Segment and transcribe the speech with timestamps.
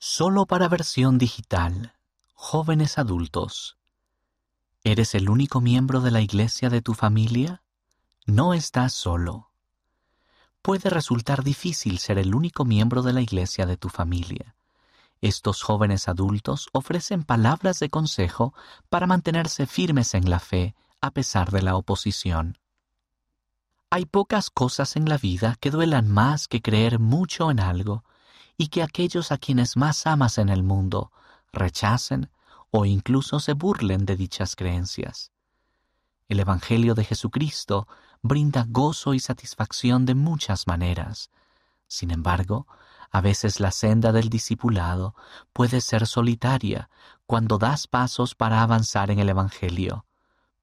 [0.00, 1.96] Solo para versión digital,
[2.32, 3.78] jóvenes adultos.
[4.84, 7.64] ¿Eres el único miembro de la iglesia de tu familia?
[8.24, 9.50] No estás solo.
[10.62, 14.54] Puede resultar difícil ser el único miembro de la iglesia de tu familia.
[15.20, 18.54] Estos jóvenes adultos ofrecen palabras de consejo
[18.88, 22.58] para mantenerse firmes en la fe a pesar de la oposición.
[23.90, 28.04] Hay pocas cosas en la vida que duelan más que creer mucho en algo
[28.58, 31.12] y que aquellos a quienes más amas en el mundo
[31.52, 32.28] rechacen
[32.70, 35.30] o incluso se burlen de dichas creencias.
[36.28, 37.86] El Evangelio de Jesucristo
[38.20, 41.30] brinda gozo y satisfacción de muchas maneras.
[41.86, 42.66] Sin embargo,
[43.10, 45.14] a veces la senda del discipulado
[45.52, 46.90] puede ser solitaria
[47.26, 50.04] cuando das pasos para avanzar en el Evangelio,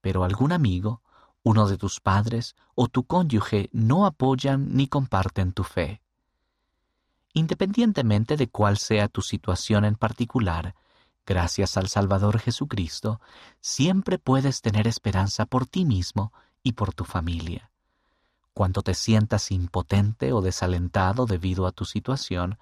[0.02, 1.02] pero algún amigo,
[1.43, 6.02] uno de tus padres o tu cónyuge no apoyan ni comparten tu fe.
[7.35, 10.73] Independientemente de cuál sea tu situación en particular,
[11.26, 13.20] gracias al Salvador Jesucristo,
[13.60, 16.32] siempre puedes tener esperanza por ti mismo
[16.63, 17.71] y por tu familia.
[18.54, 22.57] Cuando te sientas impotente o desalentado debido a tu situación,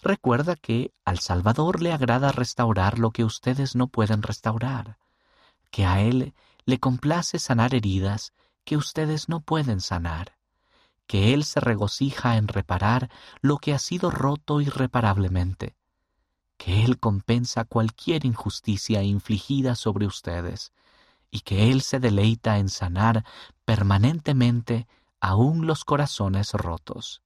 [0.00, 4.96] recuerda que al Salvador le agrada restaurar lo que ustedes no pueden restaurar,
[5.70, 6.32] que a Él
[6.64, 8.32] le complace sanar heridas
[8.64, 10.36] que ustedes no pueden sanar
[11.06, 15.76] que Él se regocija en reparar lo que ha sido roto irreparablemente,
[16.56, 20.72] que Él compensa cualquier injusticia infligida sobre ustedes,
[21.30, 23.24] y que Él se deleita en sanar
[23.64, 24.86] permanentemente
[25.20, 27.22] aún los corazones rotos.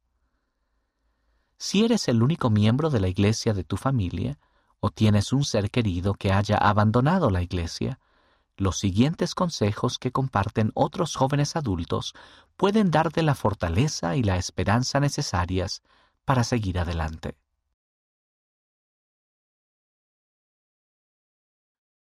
[1.59, 4.39] Si eres el único miembro de la iglesia de tu familia,
[4.81, 8.01] o tienes un ser querido que haya abandonado la iglesia,
[8.61, 12.13] los siguientes consejos que comparten otros jóvenes adultos
[12.57, 15.83] pueden darte la fortaleza y la esperanza necesarias
[16.27, 17.39] para seguir adelante.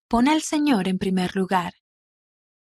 [0.08, 1.74] Pon al Señor en primer lugar.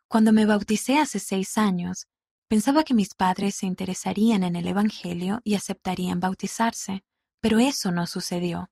[0.09, 2.07] Cuando me bauticé hace seis años,
[2.50, 7.05] pensaba que mis padres se interesarían en el Evangelio y aceptarían bautizarse,
[7.39, 8.69] pero eso no sucedió.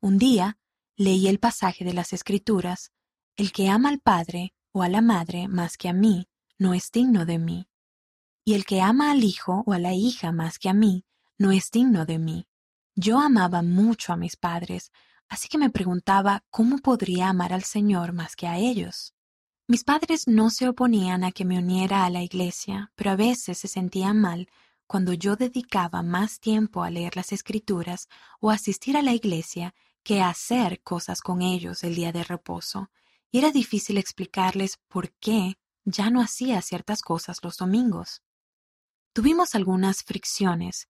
[0.00, 0.56] Un día
[0.96, 2.90] leí el pasaje de las Escrituras,
[3.36, 6.28] El que ama al Padre o a la madre más que a mí,
[6.58, 7.68] no es digno de mí.
[8.44, 11.04] Y el que ama al hijo o a la hija más que a mí,
[11.38, 12.46] no es digno de mí.
[12.94, 14.90] Yo amaba mucho a mis padres,
[15.28, 19.14] así que me preguntaba cómo podría amar al Señor más que a ellos.
[19.68, 23.58] Mis padres no se oponían a que me uniera a la iglesia, pero a veces
[23.58, 24.48] se sentían mal
[24.86, 28.08] cuando yo dedicaba más tiempo a leer las escrituras
[28.40, 32.90] o asistir a la iglesia que a hacer cosas con ellos el día de reposo,
[33.32, 38.22] y era difícil explicarles por qué ya no hacía ciertas cosas los domingos.
[39.14, 40.88] Tuvimos algunas fricciones,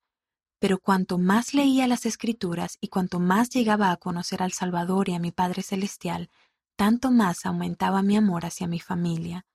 [0.58, 5.14] pero cuanto más leía las escrituras y cuanto más llegaba a conocer al Salvador y
[5.14, 6.30] a mi Padre Celestial,
[6.76, 9.47] tanto más aumentaba mi amor hacia mi familia,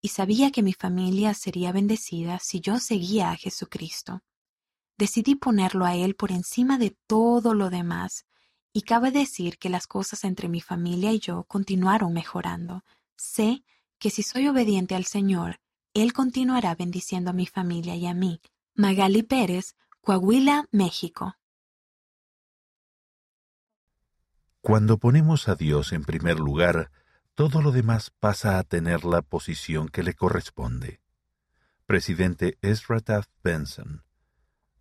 [0.00, 4.22] y sabía que mi familia sería bendecida si yo seguía a Jesucristo.
[4.96, 8.24] Decidí ponerlo a Él por encima de todo lo demás,
[8.76, 12.84] y cabe decir que las cosas entre mi familia y yo continuaron mejorando.
[13.16, 13.64] Sé
[13.98, 15.60] que si soy obediente al Señor,
[15.94, 18.42] Él continuará bendiciendo a mi familia y a mí.
[18.74, 21.38] Magali Pérez, Coahuila, México.
[24.60, 26.90] Cuando ponemos a Dios en primer lugar,
[27.34, 31.00] todo lo demás pasa a tener la posición que le corresponde.
[31.86, 34.04] Presidente Ezra Taft Benson.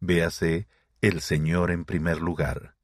[0.01, 0.67] Véase
[0.99, 2.74] El Señor en primer lugar.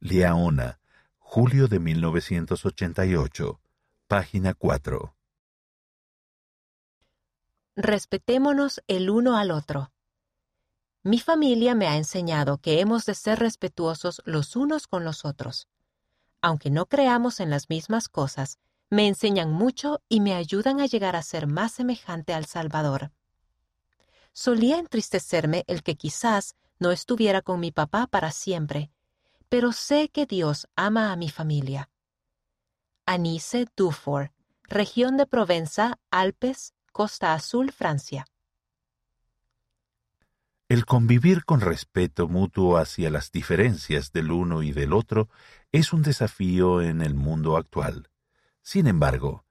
[0.00, 0.78] Liaona,
[1.18, 3.60] julio de 1988,
[4.06, 5.16] página 4.
[7.74, 9.90] Respetémonos el uno al otro.
[11.02, 15.66] Mi familia me ha enseñado que hemos de ser respetuosos los unos con los otros.
[16.42, 18.60] Aunque no creamos en las mismas cosas,
[18.90, 23.10] me enseñan mucho y me ayudan a llegar a ser más semejante al Salvador.
[24.32, 28.92] Solía entristecerme el que quizás no estuviera con mi papá para siempre,
[29.48, 31.90] pero sé que Dios ama a mi familia.
[33.06, 34.32] Anise Dufour,
[34.64, 38.26] región de Provenza, Alpes, Costa Azul, Francia.
[40.68, 45.30] El convivir con respeto mutuo hacia las diferencias del uno y del otro
[45.72, 48.10] es un desafío en el mundo actual.
[48.60, 49.46] Sin embargo,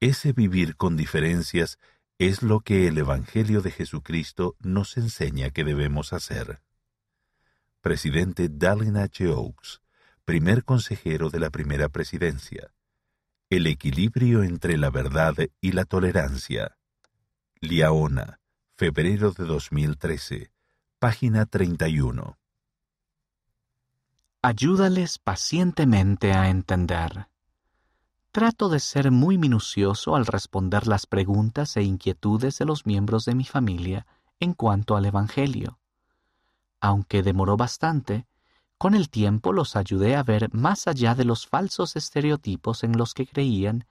[0.00, 1.78] ese vivir con diferencias
[2.18, 6.60] es lo que el Evangelio de Jesucristo nos enseña que debemos hacer
[7.88, 9.26] presidente Dallin H.
[9.28, 9.80] Oaks,
[10.26, 12.74] primer consejero de la primera presidencia.
[13.48, 16.76] El equilibrio entre la verdad y la tolerancia.
[17.62, 18.40] Liaona,
[18.76, 20.52] febrero de 2013,
[20.98, 22.36] página 31.
[24.42, 27.28] Ayúdales pacientemente a entender.
[28.32, 33.34] Trato de ser muy minucioso al responder las preguntas e inquietudes de los miembros de
[33.34, 34.06] mi familia
[34.40, 35.77] en cuanto al Evangelio.
[36.80, 38.26] Aunque demoró bastante,
[38.78, 43.12] con el tiempo los ayudé a ver más allá de los falsos estereotipos en los
[43.14, 43.86] que creían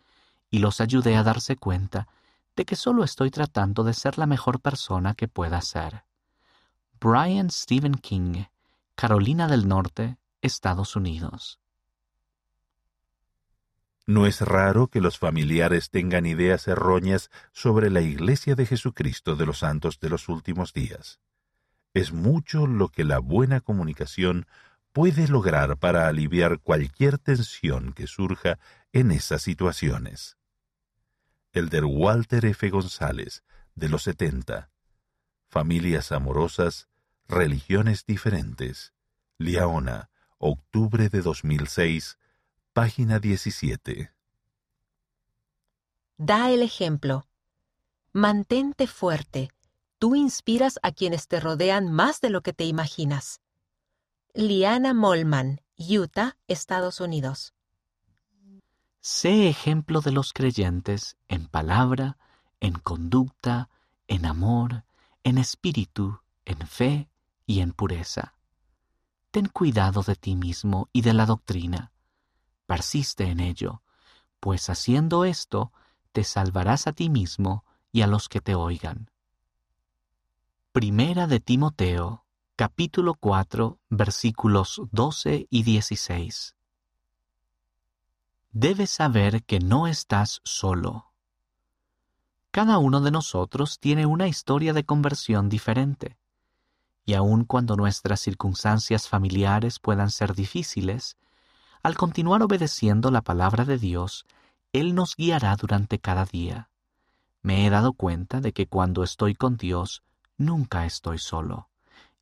[0.50, 2.07] y los ayudé a darse cuenta
[2.56, 6.04] de que solo estoy tratando de ser la mejor persona que pueda ser.
[7.00, 8.45] Brian Stephen King,
[8.95, 11.60] Carolina del Norte, Estados Unidos.
[14.07, 19.45] No es raro que los familiares tengan ideas erróneas sobre la Iglesia de Jesucristo de
[19.45, 21.19] los Santos de los últimos días.
[21.97, 24.45] Es mucho lo que la buena comunicación
[24.94, 28.59] puede lograr para aliviar cualquier tensión que surja
[28.94, 30.38] en esas situaciones.
[31.53, 32.69] Elder Walter F.
[32.69, 34.69] González, de los 70.
[35.49, 36.88] Familias amorosas,
[37.27, 38.94] religiones diferentes.
[39.39, 42.19] Liaona, octubre de 2006,
[42.73, 44.11] Página 17.
[46.17, 47.25] Da el ejemplo.
[48.13, 49.49] Mantente fuerte.
[49.99, 53.41] Tú inspiras a quienes te rodean más de lo que te imaginas.
[54.33, 57.53] Liana Molman, Utah, Estados Unidos.
[59.01, 62.17] Sé ejemplo de los creyentes en palabra,
[62.59, 63.69] en conducta,
[64.07, 64.83] en amor,
[65.23, 67.09] en espíritu, en fe
[67.45, 68.33] y en pureza.
[69.31, 71.91] Ten cuidado de ti mismo y de la doctrina
[72.67, 73.81] persiste en ello,
[74.39, 75.71] pues haciendo esto
[76.11, 79.09] te salvarás a ti mismo y a los que te oigan.
[80.74, 82.24] Primera de Timoteo,
[82.56, 86.56] capítulo 4, versículos 12 y 16.
[88.52, 91.14] Debes saber que no estás solo.
[92.52, 96.19] Cada uno de nosotros tiene una historia de conversión diferente,
[97.06, 101.18] y aun cuando nuestras circunstancias familiares puedan ser difíciles,
[101.81, 104.28] al continuar obedeciendo la palabra de Dios,
[104.74, 106.69] Él nos guiará durante cada día.
[107.42, 110.04] Me he dado cuenta de que cuando estoy con Dios,
[110.38, 111.69] nunca estoy solo,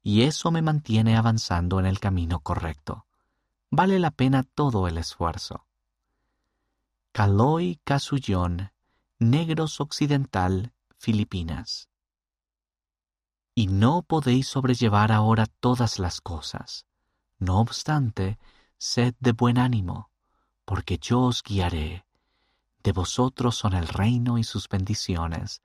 [0.01, 3.05] y eso me mantiene avanzando en el camino correcto.
[3.71, 5.65] Vale la pena todo el esfuerzo.
[7.11, 8.71] Caloi Casullón,
[9.19, 11.89] Negros Occidental, Filipinas.
[13.53, 16.85] Y no podéis sobrellevar ahora todas las cosas.
[17.39, 18.37] No obstante,
[18.77, 20.11] sed de buen ánimo,
[20.65, 22.05] porque yo os guiaré.
[22.83, 25.61] De vosotros son el reino y sus bendiciones,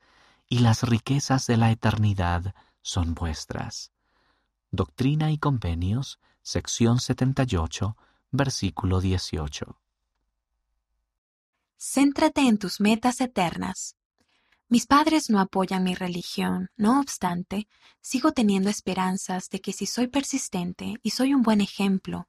[0.50, 3.92] y las riquezas de la eternidad son vuestras.
[4.72, 7.96] Doctrina y Convenios, sección 78,
[8.32, 9.78] versículo 18.
[11.78, 13.94] Céntrate en tus metas eternas.
[14.68, 17.68] Mis padres no apoyan mi religión, no obstante,
[18.00, 22.26] sigo teniendo esperanzas de que si soy persistente y soy un buen ejemplo,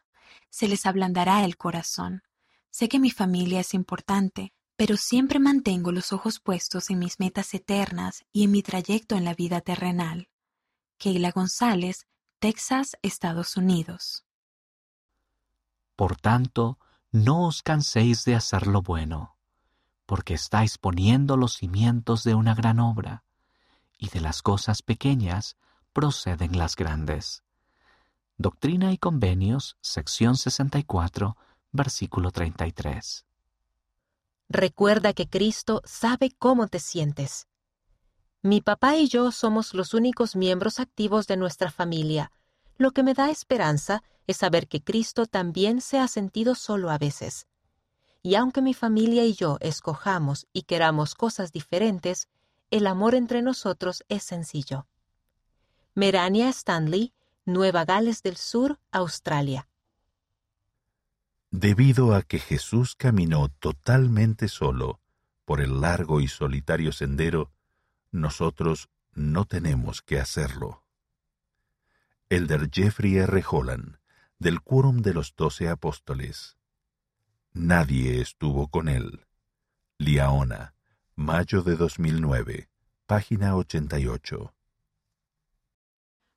[0.52, 2.22] se les ablandará el corazón.
[2.70, 7.54] Sé que mi familia es importante, pero siempre mantengo los ojos puestos en mis metas
[7.54, 10.28] eternas y en mi trayecto en la vida terrenal.
[10.98, 12.08] Keila González,
[12.40, 14.26] Texas, Estados Unidos.
[15.96, 16.80] Por tanto,
[17.12, 19.38] no os canséis de hacer lo bueno,
[20.08, 23.24] porque estáis poniendo los cimientos de una gran obra,
[24.00, 25.58] y de las cosas pequeñas
[25.94, 27.44] proceden las grandes.
[28.36, 31.38] Doctrina y Convenios, sección 64,
[31.72, 33.26] versículo 33.
[34.54, 37.48] Recuerda que Cristo sabe cómo te sientes.
[38.42, 42.34] Mi papá y yo somos los únicos miembros activos de nuestra familia.
[42.78, 46.98] Lo que me da esperanza es saber que Cristo también se ha sentido solo a
[46.98, 47.48] veces.
[48.22, 52.28] Y aunque mi familia y yo escojamos y queramos cosas diferentes,
[52.72, 54.86] el amor entre nosotros es sencillo.
[55.96, 57.14] Merania Stanley,
[57.46, 59.70] Nueva Gales del Sur, Australia.
[61.52, 65.02] Debido a que Jesús caminó totalmente solo
[65.44, 67.52] por el largo y solitario sendero,
[68.10, 70.86] nosotros no tenemos que hacerlo.
[72.30, 73.44] Elder Jeffrey R.
[73.46, 73.98] Holland,
[74.40, 76.58] del Quórum de los Doce Apóstoles.
[77.52, 79.26] Nadie estuvo con él.
[79.98, 80.74] Liaona,
[81.16, 82.70] mayo de 2009,
[83.06, 84.56] página 88.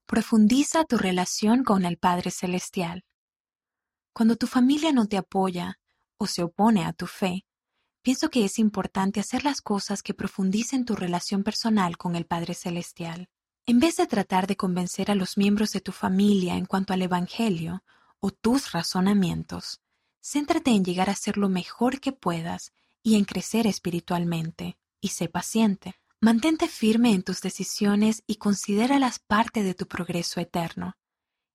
[0.07, 3.05] Profundiza tu relación con el Padre Celestial.
[4.15, 5.81] Cuando tu familia no te apoya
[6.19, 7.45] o se opone a tu fe,
[8.01, 12.55] pienso que es importante hacer las cosas que profundicen tu relación personal con el Padre
[12.55, 13.29] Celestial.
[13.67, 17.03] En vez de tratar de convencer a los miembros de tu familia en cuanto al
[17.03, 17.83] Evangelio
[18.21, 19.81] o tus razonamientos,
[20.23, 25.29] céntrate en llegar a ser lo mejor que puedas y en crecer espiritualmente, y sé
[25.29, 25.97] paciente.
[26.21, 30.97] Mantente firme en tus decisiones y considéralas parte de tu progreso eterno.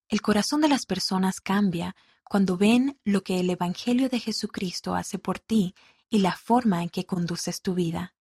[0.10, 1.96] El corazón de las personas cambia
[2.30, 5.74] cuando ven lo que el Evangelio de Jesucristo hace por ti
[6.12, 8.14] y la forma en que conduces tu vida.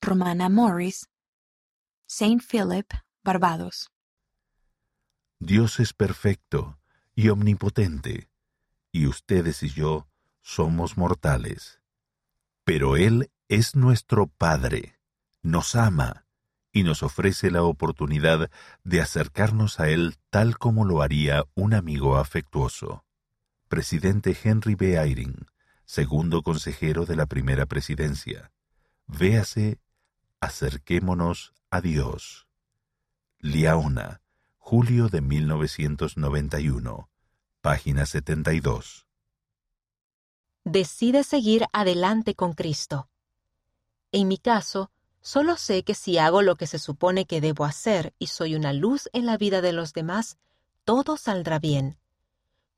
[0.00, 1.08] Romana Morris,
[2.04, 2.92] Saint Philip,
[3.22, 3.92] Barbados.
[5.38, 6.80] Dios es perfecto
[7.14, 8.28] y omnipotente,
[8.90, 10.08] y ustedes y yo
[10.42, 11.80] somos mortales.
[12.64, 14.98] Pero Él es nuestro Padre,
[15.42, 16.26] nos ama
[16.72, 18.50] y nos ofrece la oportunidad
[18.82, 23.04] de acercarnos a Él tal como lo haría un amigo afectuoso.
[23.68, 24.96] Presidente Henry B.
[24.96, 25.46] Eyring,
[25.84, 28.52] segundo consejero de la primera presidencia.
[29.06, 29.80] Véase,
[30.40, 32.46] acerquémonos a Dios.
[33.38, 34.20] Liaona,
[34.58, 37.10] julio de 1991,
[37.60, 39.06] página 72.
[40.64, 43.08] Decide seguir adelante con Cristo.
[44.12, 44.90] En mi caso,
[45.20, 48.72] solo sé que si hago lo que se supone que debo hacer y soy una
[48.72, 50.38] luz en la vida de los demás,
[50.84, 51.98] todo saldrá bien.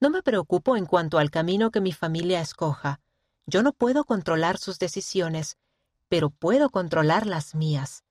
[0.00, 3.00] No me preocupo en cuanto al camino que mi familia escoja.
[3.47, 5.57] Yo no puedo controlar sus decisiones,
[6.09, 8.05] pero puedo controlar las mías.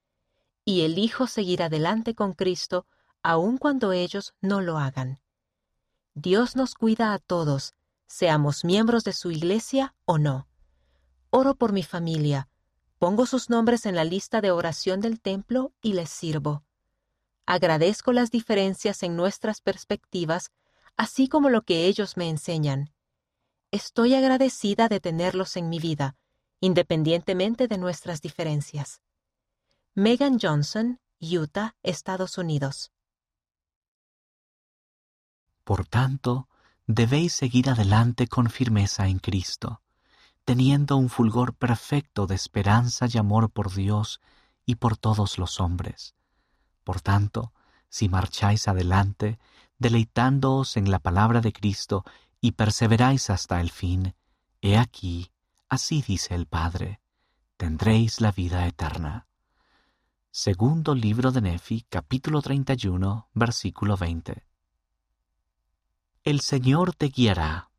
[0.63, 2.85] Y elijo seguir adelante con Cristo
[3.21, 5.19] aun cuando ellos no lo hagan.
[6.13, 7.73] Dios nos cuida a todos,
[8.07, 10.47] seamos miembros de su iglesia o no.
[11.31, 12.47] Oro por mi familia,
[12.97, 16.63] Pongo sus nombres en la lista de oración del templo y les sirvo.
[17.45, 20.49] Agradezco las diferencias en nuestras perspectivas,
[20.97, 22.93] así como lo que ellos me enseñan.
[23.71, 26.15] Estoy agradecida de tenerlos en mi vida,
[26.59, 29.01] independientemente de nuestras diferencias.
[29.93, 32.91] Megan Johnson, Utah, Estados Unidos.
[35.63, 36.47] Por tanto,
[36.85, 39.81] debéis seguir adelante con firmeza en Cristo
[40.45, 44.21] teniendo un fulgor perfecto de esperanza y amor por Dios
[44.65, 46.13] y por todos los hombres.
[46.83, 47.51] Por tanto,
[47.89, 49.39] si marcháis adelante,
[49.85, 52.03] deleitándoos en la palabra de Cristo
[52.41, 54.15] y perseveráis hasta el fin,
[54.59, 55.29] he aquí,
[55.69, 57.01] así dice el Padre,
[57.55, 59.27] tendréis la vida eterna.
[60.31, 64.43] Segundo libro de Nefi, capítulo 31, versículo 20.
[66.23, 67.69] El Señor te guiará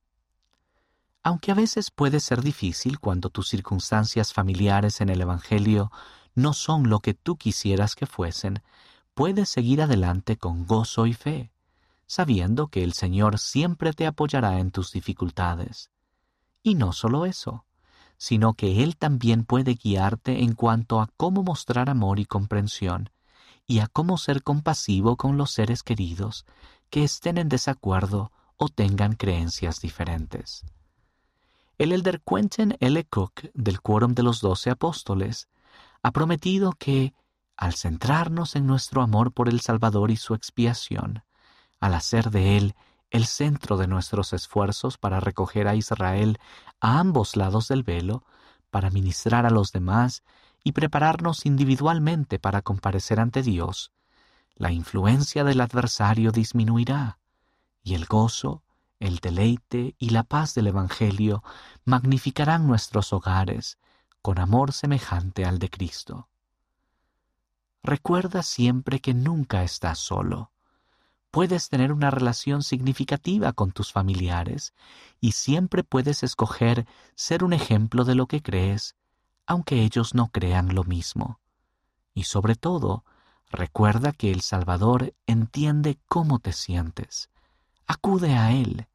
[1.24, 5.90] aunque a veces puede ser difícil cuando tus circunstancias familiares en el Evangelio
[6.36, 8.62] no son lo que tú quisieras que fuesen,
[9.12, 11.50] puedes seguir adelante con gozo y fe,
[12.06, 15.90] sabiendo que el Señor siempre te apoyará en tus dificultades.
[16.62, 17.64] Y no solo eso,
[18.16, 23.10] sino que Él también puede guiarte en cuanto a cómo mostrar amor y comprensión,
[23.66, 26.46] y a cómo ser compasivo con los seres queridos
[26.88, 30.64] que estén en desacuerdo o tengan creencias diferentes.
[31.78, 33.04] El elder Quentin L.
[33.04, 35.48] Cook, del Quórum de los Doce Apóstoles,
[36.02, 37.12] ha prometido que,
[37.56, 41.22] al centrarnos en nuestro amor por el Salvador y su expiación,
[41.86, 42.74] al hacer de Él
[43.10, 46.38] el centro de nuestros esfuerzos para recoger a Israel
[46.80, 48.24] a ambos lados del velo,
[48.70, 50.24] para ministrar a los demás
[50.64, 53.92] y prepararnos individualmente para comparecer ante Dios,
[54.56, 57.18] la influencia del adversario disminuirá
[57.84, 58.62] y el gozo,
[58.98, 61.44] el deleite y la paz del Evangelio
[61.84, 63.78] magnificarán nuestros hogares
[64.22, 66.28] con amor semejante al de Cristo.
[67.84, 70.50] Recuerda siempre que nunca estás solo.
[71.36, 74.72] Puedes tener una relación significativa con tus familiares
[75.20, 78.96] y siempre puedes escoger ser un ejemplo de lo que crees,
[79.44, 81.38] aunque ellos no crean lo mismo.
[82.14, 83.04] Y sobre todo,
[83.50, 87.28] recuerda que el Salvador entiende cómo te sientes
[87.86, 88.88] acude a Él,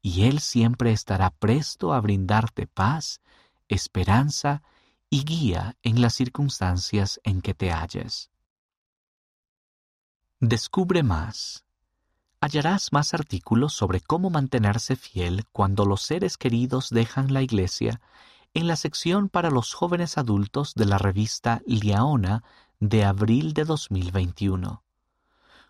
[0.00, 3.20] y Él siempre estará presto a brindarte paz,
[3.68, 4.62] esperanza
[5.10, 8.30] y guía en las circunstancias en que te halles.
[10.40, 11.63] Descubre más.
[12.44, 18.02] Hallarás más artículos sobre cómo mantenerse fiel cuando los seres queridos dejan la iglesia
[18.52, 22.44] en la sección para los jóvenes adultos de la revista Liaona
[22.80, 24.82] de abril de 2021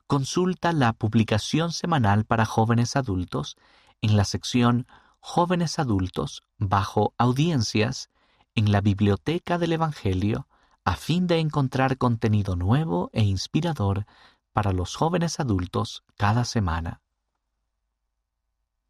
[0.08, 3.56] consulta la publicación semanal para jóvenes adultos
[4.02, 4.88] en la sección
[5.20, 8.10] Jóvenes Adultos bajo Audiencias
[8.56, 10.48] en la Biblioteca del Evangelio
[10.84, 14.06] a fin de encontrar contenido nuevo e inspirador
[14.54, 17.02] para los jóvenes adultos cada semana.